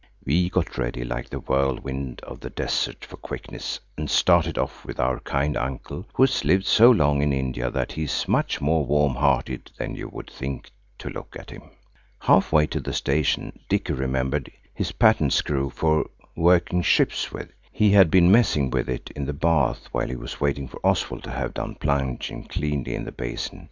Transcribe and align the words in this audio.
We 0.25 0.49
got 0.49 0.79
ready 0.79 1.03
like 1.03 1.29
the 1.29 1.39
whirlwind 1.41 2.21
of 2.21 2.39
the 2.39 2.49
desert 2.49 3.05
for 3.05 3.17
quickness, 3.17 3.79
and 3.95 4.09
started 4.09 4.57
off 4.57 4.83
with 4.83 4.99
our 4.99 5.19
kind 5.19 5.55
uncle, 5.55 6.07
who 6.15 6.23
has 6.23 6.43
lived 6.43 6.65
so 6.65 6.89
long 6.89 7.21
in 7.21 7.31
India 7.31 7.69
that 7.69 7.91
he 7.91 8.05
is 8.05 8.27
much 8.27 8.59
more 8.61 8.83
warm 8.83 9.13
hearted 9.13 9.69
than 9.77 9.93
you 9.93 10.07
would 10.09 10.27
think 10.31 10.71
to 10.97 11.11
look 11.11 11.35
at 11.37 11.51
him. 11.51 11.69
Half 12.17 12.51
way 12.51 12.65
to 12.65 12.79
the 12.79 12.93
station 12.93 13.59
Dicky 13.69 13.93
remembered 13.93 14.51
his 14.73 14.91
patent 14.91 15.33
screw 15.33 15.69
for 15.69 16.09
working 16.35 16.81
ships 16.81 17.31
with. 17.31 17.51
He 17.71 17.91
had 17.91 18.09
been 18.09 18.31
messing 18.31 18.71
with 18.71 18.89
it 18.89 19.11
in 19.15 19.25
the 19.25 19.33
bath 19.33 19.87
while 19.91 20.07
he 20.07 20.15
was 20.15 20.41
waiting 20.41 20.67
for 20.67 20.83
Oswald 20.83 21.23
to 21.25 21.31
have 21.31 21.53
done 21.53 21.75
plunging 21.75 22.45
cleanly 22.45 22.95
in 22.95 23.03
the 23.05 23.11
basin. 23.11 23.59